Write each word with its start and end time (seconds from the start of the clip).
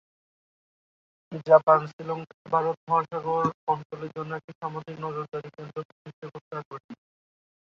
Japan 1.45 1.79
শ্রীলঙ্কায় 1.89 2.49
ভারত 2.53 2.77
মহাসাগর 2.87 3.43
অঞ্চলের 3.67 4.11
জন্য 4.15 4.31
একটি 4.35 4.51
সামুদ্রিক 4.59 4.97
নজরদারি 5.05 5.49
কেন্দ্র 5.55 5.77
প্রতিষ্ঠা 5.89 6.27
করতে 6.33 6.53
আগ্রহী। 6.57 6.93